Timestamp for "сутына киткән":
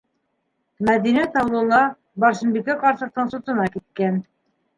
3.37-4.19